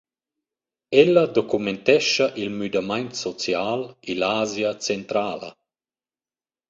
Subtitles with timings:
[1.01, 3.79] Ella documentescha il müdamaint social
[4.13, 5.49] illa’Asia centrala.